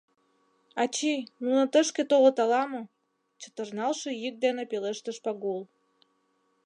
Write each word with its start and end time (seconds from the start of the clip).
—Ачий, 0.81 1.21
нуно 1.43 1.61
тышке 1.73 2.03
толыт 2.11 2.37
ала-мо?— 2.43 2.81
чытырналтше 3.41 4.09
йӱк 4.21 4.35
дене 4.45 4.63
пелештыш 4.71 5.17
Пагул. 5.25 5.61